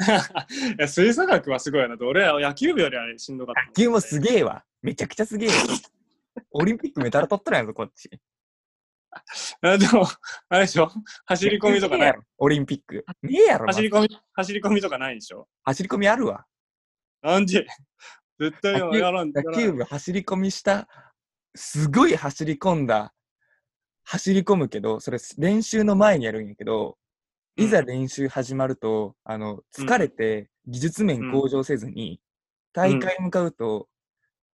[0.00, 1.96] いや吹奏楽はすごいな。
[2.00, 3.66] 俺は野球部よりあれしんどかった。
[3.66, 4.64] 野球もすげえわ。
[4.82, 5.54] めちゃくちゃすげえよ。
[6.52, 8.08] オリンピックメダル取ってないぞ、こっち。
[9.62, 10.06] あでも、
[10.48, 10.88] あれでしょ？
[11.26, 12.14] 走り込みとかない？
[12.38, 13.04] オリンピック。
[13.22, 15.48] ねえやろ、走り込み、走り込みとかないでしょ？
[15.64, 16.46] 走り込みあるわ。
[17.22, 17.66] なんで？
[18.38, 19.32] 絶対野球やらん。
[19.32, 20.86] やらん野球部走り込みした、
[21.56, 23.12] すごい走り込んだ、
[24.10, 26.96] 走り込むけど、それ練習の前にやるんやけど、
[27.56, 32.18] いざ練習始まると、あの、疲れて技術面向上せずに、
[32.72, 33.86] 大会向かうと、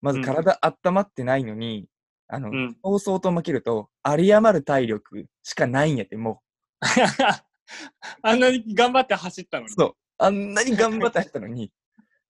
[0.02, 1.86] まず体温まってないのに、
[2.28, 2.78] あの、うん。
[2.82, 6.42] 放送と負けると、有り余る体力しかないんやって、も
[8.24, 9.68] あんなに頑張って走ったのう。
[9.68, 9.74] に。
[9.76, 9.96] そう。
[10.18, 11.72] あんなに頑張って走ったのに、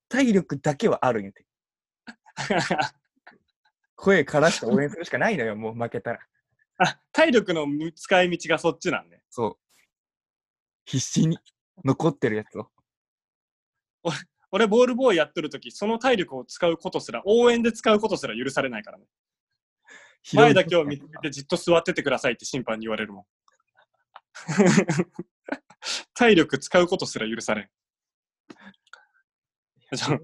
[0.09, 1.45] 体力だけはあるんやって。
[3.95, 6.19] 声枯らして応援するしかないのよ、もう負けたら。
[6.77, 9.21] あ体力の使い道がそっちなんで。
[9.29, 9.57] そう。
[10.85, 11.37] 必死に
[11.83, 12.69] 残ってるやつを。
[14.51, 19.05] 俺、ボールボーイやってる時その体力を使うことすら、応援で使うことすら許されないからね。
[20.31, 23.25] 前だけを見つめてじっと座っててくださいって審判に言われるもん。
[26.13, 27.69] 体力使うことすら許されん。
[29.91, 30.19] じゃあ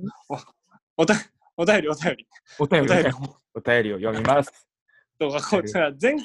[0.95, 1.15] おた
[1.57, 2.27] お便り、お便り。
[2.59, 3.11] お便りお便り
[3.53, 4.67] お便りを読みます。
[6.01, 6.15] 前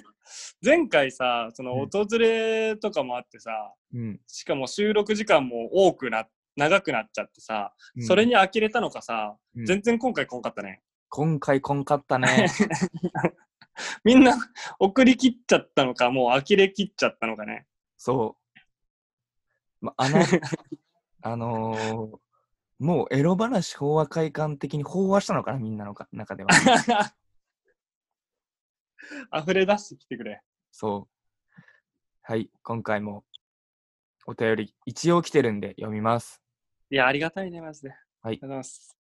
[0.64, 4.20] 前回さ、そのうん訪れとかもあってさ、うん。
[4.26, 10.82] しかも収録時間も多くな、長くなっちゃってさ、それに、に呆れたのかさ、うん全然今回こんかったね。
[11.08, 12.48] 今回こんかったね。
[14.04, 14.36] みんな
[14.78, 17.66] 送り切っちゃったのか、もう呆れ切っちゃったのかね。
[17.96, 18.36] そ
[19.82, 19.86] う。
[19.86, 20.18] ま、あの、
[21.22, 22.18] あのー
[22.80, 26.50] もうエロ話飽和快感的に飽和したのかな、みんなのか中では。
[29.34, 30.42] 溢れ出してきてくれ。
[30.70, 31.60] そう。
[32.22, 33.24] はい、今回も
[34.26, 36.42] お便り一応来てるんで読みます。
[36.90, 37.90] いや、ありがたいね、マジで。
[37.90, 38.98] はいありがとうございます。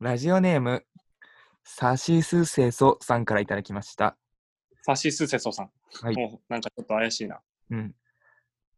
[0.00, 0.86] ラジオネーム、
[1.64, 4.16] サシスセソさんからいただきました。
[4.82, 5.70] サシスセソさん。
[6.02, 7.40] はいもうなんかちょっと怪しいな。
[7.70, 7.94] うん。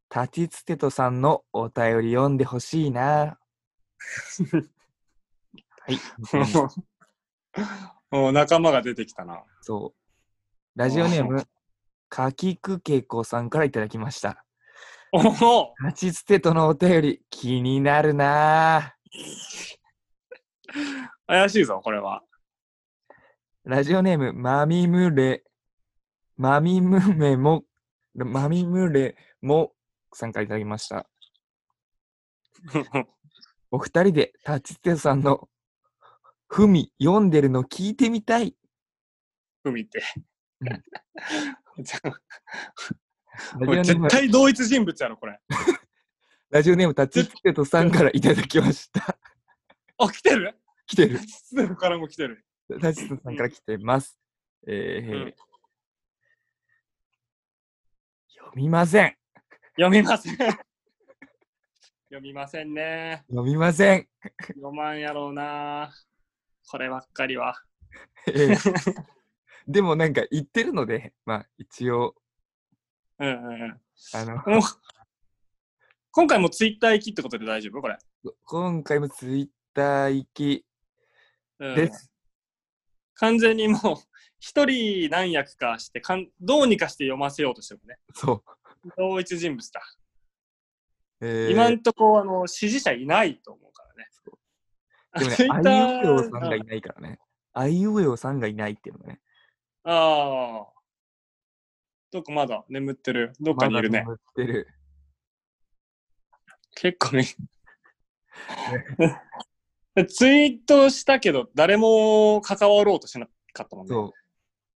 [0.09, 3.03] タチツテトさんのお便り読んでほしいな。
[3.03, 3.39] は
[5.89, 5.99] い。
[8.11, 9.45] もう仲間が出てきたな。
[9.61, 9.98] そう。
[10.77, 11.45] ラジオネーム、
[12.09, 14.45] かきくけこさんからいただきました。
[15.13, 18.95] おおタチツテトのお便り気になるな。
[21.27, 22.23] 怪しいぞ、これは。
[23.65, 25.45] ラジオネーム、マミムレ、
[26.37, 27.65] マミムメも、
[28.15, 29.73] マミムレも
[30.13, 31.09] さんからいただきました。
[33.71, 35.49] お二人でタチツテトさんの
[36.49, 38.57] ふみ読んでるの聞いてみたい。
[39.65, 40.03] 海って
[40.61, 40.69] うん。
[43.59, 45.41] こ ラれジオネーム絶対同一人物やろ、これ。
[46.51, 49.19] ラジオネームタチツテトさんからいただきました。
[49.99, 50.59] あ、来てる？
[50.87, 51.19] 来てる。
[51.19, 52.45] ステルからも来てる。
[52.81, 54.19] タチスさんから来てます。
[54.67, 55.35] えーうん
[58.29, 59.17] 読みません。
[59.77, 60.37] 読みません。
[60.37, 63.23] 読みませんね。
[63.29, 64.09] 読みません。
[64.55, 65.93] 読まんやろうな。
[66.67, 67.55] こればっかりは。
[68.29, 69.18] えー
[69.69, 72.15] でもなんか言ってるので、まあ一応、
[73.19, 73.81] うんうんうん。
[74.15, 74.63] あの、
[76.11, 77.83] 今回もツイッター行きってことで大丈夫？
[77.83, 77.99] これ。
[78.45, 80.65] 今回もツイッター行き
[81.59, 82.11] うんです。
[83.15, 83.81] 完全にもう、
[84.39, 87.99] 一人何役かしてかん、どうにかして読ませようとしてるね。
[88.15, 88.43] そ
[88.85, 88.91] う。
[88.97, 89.83] 同一人物だ。
[91.21, 94.09] えー今んとこ、あの、支持者いないと思うからね。
[95.19, 97.19] でもねツイ、ッあタいうえおさんーがいないからね。
[97.53, 99.21] あいうえおさんがいないっていうのがね。
[99.91, 100.67] ああ。
[102.11, 103.33] どっかまだ眠ってる。
[103.41, 104.05] どっかにいるね。
[104.05, 104.69] まだ眠ってる。
[106.75, 107.25] 結構ね。
[110.09, 113.95] ツイートしたけど、誰も関わろうとしなかったもんね。
[113.95, 114.13] そう。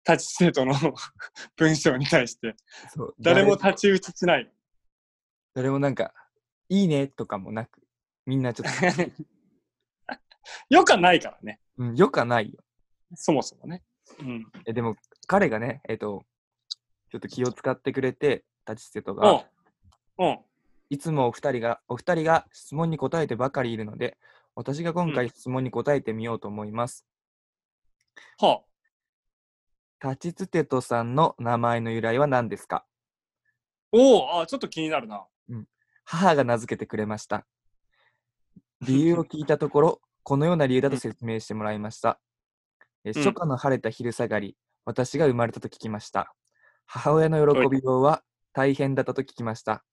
[0.04, 0.74] タッチ生徒の
[1.58, 2.56] 文章に対して。
[2.94, 4.52] そう誰も太刀打ちしない。
[5.56, 6.14] 誰もなんか、
[6.70, 7.82] いいねとかもなく、
[8.28, 9.12] みんなちょっと、
[10.70, 11.60] よかないからね。
[11.78, 12.64] うん、よくはないよ。
[13.16, 13.84] そもそもね。
[14.20, 14.52] うん。
[14.66, 14.96] えでも、
[15.28, 16.24] 彼がね、えっ、と、
[17.12, 19.46] ちょっと気を使ってくれて、立ち捨てとうんが、。
[20.20, 20.40] うん。
[20.90, 24.18] いつもお二人が、お二人が質問に答えてばかりいるので、
[24.56, 27.06] 私が今回質問に答えてみようと思います。
[28.40, 28.62] は
[30.04, 32.78] 立ちつてとさんの名前の由来は何ですか？
[32.78, 32.86] あ。
[33.92, 35.26] おお、あ、ちょっと気になるな。
[36.06, 37.46] 母が名付けてくれました。
[38.82, 42.20] 理由を聞いたところ、このような理由だと説明してもらいました。
[43.14, 46.34] 初夏の晴れた昼下がり、私が生まれたと聞きました。
[46.86, 49.84] 母親の喜びようは大変だったと聞きました。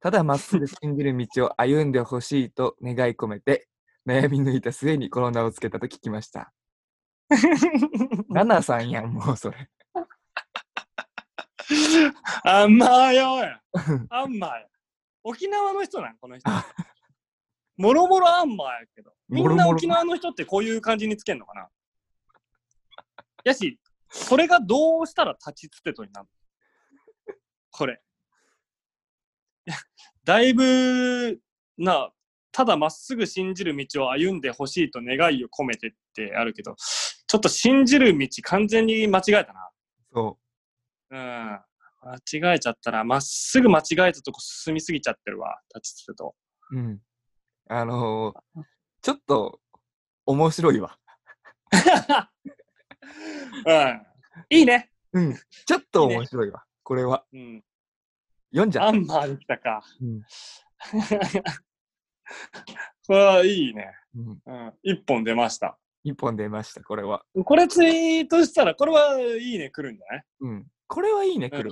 [0.00, 3.68] ただまっすぐ信じる道を歩んでほしいと願い込めて、
[4.06, 6.52] 悩み抜いた末にこの名をつけたと聞きました。
[8.28, 9.68] ナナさんやん、もうそれ。
[12.44, 13.60] あんまよや。
[14.08, 14.66] あんまや。
[15.22, 16.50] 沖縄の人なん、この人。
[17.76, 19.12] もろもろあんまやけど。
[19.28, 21.68] みんな沖縄の人ってこういう感じにつけんのかな？
[23.44, 26.26] やし、それがどうしたら立ちつてとになる
[27.28, 27.34] の？
[27.70, 28.00] これ。
[29.66, 29.76] いや
[30.24, 31.40] だいぶ、
[31.78, 32.10] な、
[32.52, 39.70] ただまっすぐ信じる道を歩んでほしいと願いを込めてってあるけど、ちょっと信じる道完全に間違えたな。
[40.12, 40.38] そ
[41.10, 41.18] うん。
[41.18, 46.34] 間違えちゃったら、まっすぐ間違えたとこ進みすぎちゃってるわ、立ちつてと。
[46.72, 46.76] う。
[46.76, 47.00] うん。
[47.68, 48.62] あのー
[49.02, 49.60] ちょっと
[50.26, 50.98] 面白いわ。
[53.66, 54.06] うん。
[54.50, 54.90] いいね。
[55.12, 55.34] うん。
[55.66, 56.64] ちょっと面白いわ。
[56.82, 57.24] これは。
[57.32, 57.64] うん。
[58.52, 59.82] 読んじゃっアンマーできたか。
[59.82, 59.84] た。
[60.00, 60.22] うん
[63.06, 63.92] これはいいね。
[64.14, 64.42] うん。
[64.46, 64.72] うん。
[64.82, 65.78] 一本出ました。
[66.04, 67.24] 一本出ました、これは。
[67.44, 70.24] これツイートしたら、これはいいね来るんじゃない？
[70.40, 70.66] うん。
[70.86, 71.70] これはいいね、来る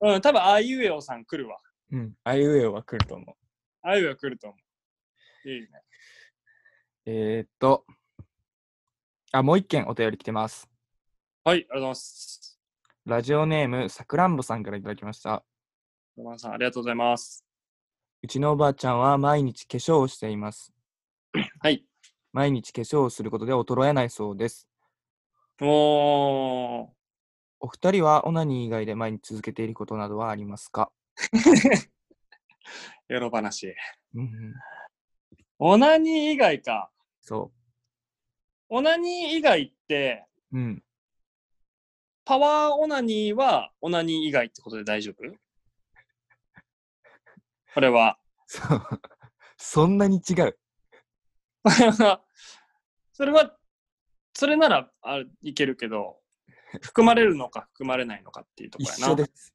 [0.00, 0.14] わ。
[0.14, 1.58] うん、多分あいうえおさん来るわ。
[1.92, 2.14] うん。
[2.24, 3.36] あいうえおは来ると思う。
[3.82, 4.56] あいうえお来ると思
[5.44, 5.48] う。
[5.48, 5.68] いいね。
[7.06, 7.86] えー、っと。
[9.34, 10.68] あ、もう一件お便り来てます。
[11.42, 12.60] はい、ありがとうございます。
[13.06, 15.42] ラジオネーム、さくらんぼさんからいただきました。
[16.18, 17.42] ロマンさん、ありがとうございます。
[18.22, 20.70] うちのおばあちゃんは毎日化粧をしています。
[21.60, 21.84] はい。
[22.32, 24.68] 毎日化粧をすることで衰えないそうです。
[25.62, 26.88] おー。
[27.60, 30.92] お二人はオナニー以外で毎日続けていることなどはありますか？
[33.08, 33.74] エロ話。
[34.14, 34.54] うんうん。
[35.58, 36.90] オナニー以外か。
[37.20, 37.50] そ
[38.74, 40.58] オナニー以外って、う。
[40.58, 40.82] うん。
[42.24, 45.30] パワーオナニーはオナニー以外ってことで大丈夫？
[47.74, 48.18] これは。
[48.46, 48.80] そう。
[49.58, 50.58] そんなに違う。
[53.12, 53.58] それは、
[54.32, 56.18] それならあいけるけど、
[56.80, 59.06] 含まれるのか含まれないのかっていうところやな。
[59.08, 59.54] 一緒です。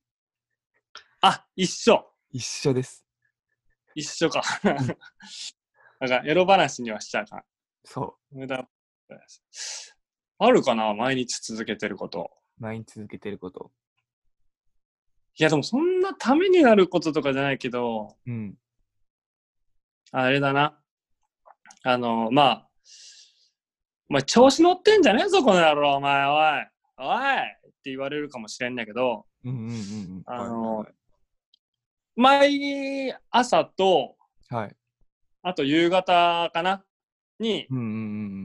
[1.21, 2.13] あ、一緒。
[2.29, 3.03] 一緒です。
[3.95, 4.43] 一緒か。
[5.99, 7.43] なんか、エロ話にはしちゃうかん。
[7.83, 8.69] そ無駄。
[10.39, 12.31] あるかな毎日続けてること。
[12.59, 12.63] う。
[12.63, 13.71] 毎日続けてること。
[15.39, 18.55] いや、でもそんなためになることとかじゃないけど、うん。
[20.11, 20.79] あれだな。
[21.83, 22.69] あの、まあ、
[24.09, 26.67] お前調子乗ってんじゃねえぞ、この野郎、お前、おい。
[26.99, 30.23] おいって言われるかもしれんだけど、うんうんうんうん。
[30.25, 30.93] あのはい
[32.19, 34.15] 毎朝と、
[34.49, 34.75] はいはい。
[35.43, 36.83] あと夕方かな
[37.39, 37.93] に、うんうんうんう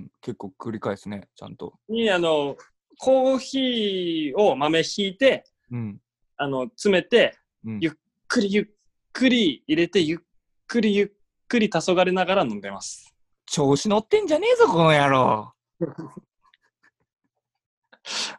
[0.05, 0.11] ん。
[0.21, 1.75] 結構繰り返すね、ちゃんと。
[1.89, 2.57] に、あの、
[2.99, 6.01] コーヒーを豆ひいて、うん。
[6.37, 7.93] あの、詰めて、うん、ゆっ
[8.29, 8.67] くりゆっ
[9.13, 10.19] くり入れて、ゆっ
[10.67, 11.11] くりゆっ
[11.49, 13.15] くり黄昏ながら飲んでます。
[13.47, 15.53] 調子乗ってんじゃねえぞ、この野郎。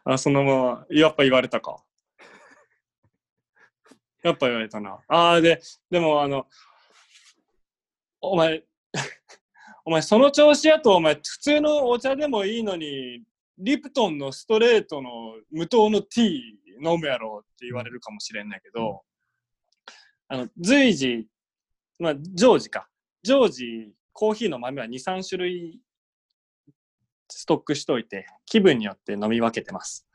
[0.04, 1.82] あ、そのまま、やっぱ言われたか。
[4.22, 4.98] やっぱ言われたな。
[5.08, 6.46] ああ、で、でもあの、
[8.20, 8.64] お前、
[9.84, 13.22] お前その調子やと、お前普通のお茶でもいいのに、
[13.58, 15.10] リプトンのストレートの
[15.50, 19.02] 無糖のティー飲むやろって言われるかもしれんないけど、
[20.28, 21.28] あの、随時、
[21.98, 22.88] まあ、常時か。
[23.22, 25.80] 常時、コーヒーの豆は2、3種類
[27.28, 30.06] ストックしといて、気分によって飲み分けてます。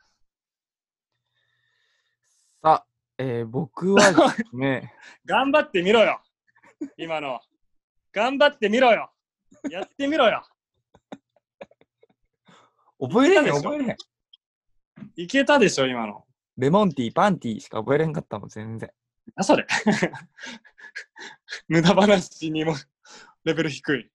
[2.62, 2.86] さあ、
[3.18, 4.94] えー僕はですね、
[5.24, 6.20] 頑張ってみろよ
[6.96, 7.40] 今の。
[8.12, 9.12] 頑張ってみろよ
[9.70, 10.42] やってみろよ
[13.00, 13.70] 覚えれへん、いたでしょ？
[13.70, 13.96] 覚えれへん。
[15.16, 16.24] いけたでしょ今の。
[16.56, 18.90] レモンティー、パンティーしか覚えれんかったもん、全然。
[19.36, 19.66] あ、それ。
[21.68, 22.74] 無駄話にも
[23.44, 24.10] レベル低い。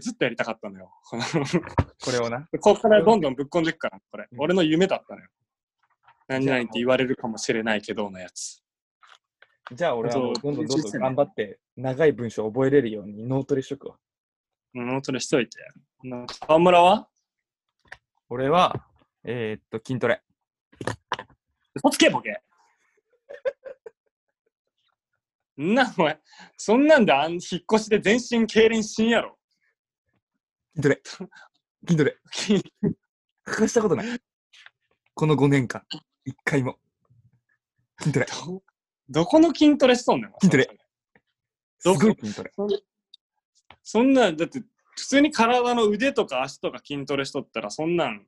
[0.00, 0.92] ずっとやりたかったのよ。
[2.04, 2.48] これをな。
[2.60, 4.28] ここからどんどんぶっこんでいくから、これ。
[4.30, 5.28] うん俺の夢だったのよ。
[6.28, 8.62] 何じゃあ々って言われるかもしれないけどのやつ。
[9.72, 13.96] じゃあ俺はどんどんどんどん頑張って、長い文章覚えれるように脳トレしとくわ。
[14.74, 15.58] ノートでしといて。
[16.04, 17.08] な川村は？
[18.30, 18.86] 俺は、
[19.24, 20.22] えーっと、筋トレ。
[21.74, 22.40] 嘘つけ、ボケ。
[25.60, 26.20] んな、お前、
[26.56, 27.40] そんなんであん引っ
[27.72, 29.38] 越しで全身痙攣しんやろ。
[30.76, 31.02] 筋トレ。
[31.86, 32.16] 筋トレ。
[33.44, 34.20] 欠かしたことない。
[35.14, 35.82] この5年間。
[36.24, 36.78] 一回も。
[37.98, 38.26] 筋トレ。
[39.08, 40.32] どどこの筋トレしとんねん。
[40.40, 40.68] 筋トレ
[41.78, 42.00] すどこ？
[42.00, 42.52] ごい筋トレ。
[43.82, 44.60] そんなん、だって、
[44.96, 48.26] 普通に体の腕とか足とか筋トレしとったら、そんなん、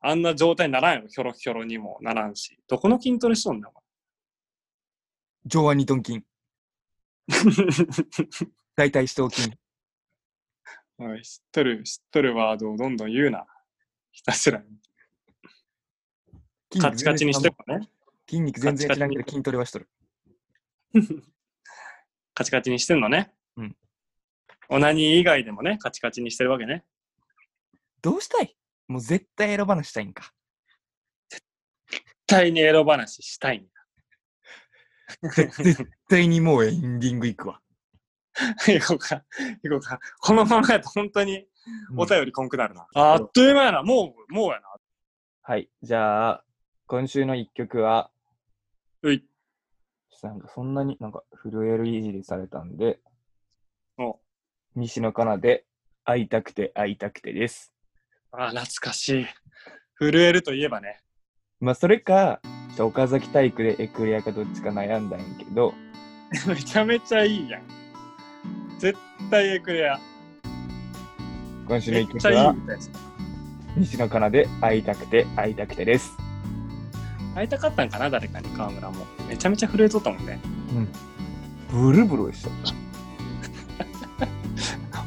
[0.00, 1.08] あんな状態にならんやろ。
[1.08, 2.58] ひょろひょろにもならんし。
[2.68, 3.64] どこの筋トレしとんねん、
[5.46, 6.24] 上腕二頭筋。
[7.28, 8.90] お前。
[8.90, 9.52] 大腿四頭筋。
[10.98, 13.46] おい知っとる、知っとるワードをどんどん言うな。
[14.10, 14.62] ひたすら。
[16.72, 17.54] 筋カチカチにしてる。
[17.66, 17.88] もね。
[18.28, 19.88] 筋肉全然知らんけど筋トレはしとる。
[22.34, 23.32] カチカチにしてんのね。
[23.56, 23.76] うん。
[24.68, 26.84] オナニー以外でもね、カチカチにしてるわけね。
[28.00, 28.56] どうしたい？
[28.88, 30.32] もう絶対エロ話したいんか。
[31.28, 31.42] 絶
[32.26, 33.68] 対にエロ話したいん
[35.34, 37.60] 絶対にもうエンディングいくわ。
[38.34, 38.42] だ。
[38.72, 39.24] 行こうか。
[39.62, 40.00] 行こうか。
[40.20, 41.46] このままやと本当に
[41.96, 42.86] おうん便りこんくなるな。
[42.94, 43.82] あっという間やな。
[43.82, 44.68] もう、もうやな。
[45.42, 45.68] はい。
[45.82, 46.44] じゃあ、
[46.86, 48.10] 今週の一曲は、
[49.02, 49.24] うい。
[50.22, 53.00] なんかそんなになんか震えるいじりされたんで、
[53.98, 54.20] お
[54.76, 55.64] 西野カナで
[56.04, 57.72] 会いたくて会いたくてです。
[58.30, 59.26] あ、懐かしい。
[59.98, 61.00] 震えるといえばね。
[61.60, 62.40] まあそれか、
[62.78, 65.74] 岡崎体育でエクレアかどっちか悩んだんやけど、
[66.48, 67.62] めちゃめちゃいいやん。
[68.78, 68.98] 絶
[69.30, 70.00] 対エクレア。
[71.68, 72.54] 今週の一曲は。
[73.76, 76.31] 西野カナで会いたくて会いたくてです。
[77.34, 79.06] 会いたかったんかな、誰かに、川村も。
[79.28, 80.38] めちゃめちゃ震えとったもんね。
[81.70, 81.92] うん。
[81.92, 82.52] ブルブルしちゃっ